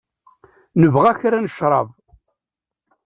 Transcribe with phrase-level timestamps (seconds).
[0.81, 1.89] Nebɣa kra n cṛab.